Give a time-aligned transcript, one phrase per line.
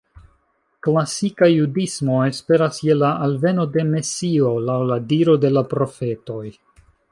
[0.85, 6.45] Klasika Judismo esperas je la alveno de Mesio, laŭ la diro de la profetoj.